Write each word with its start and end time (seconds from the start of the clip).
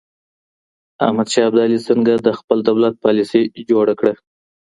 احمد 1.05 1.27
شاه 1.33 1.47
ابدالي 1.49 1.79
څنګه 1.87 2.13
د 2.17 2.27
خپل 2.39 2.57
دولت 2.69 2.93
پاليسي 3.05 3.41
جوړه 3.69 3.93
کړه؟ 3.99 4.13